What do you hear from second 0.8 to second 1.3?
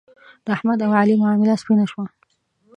او علي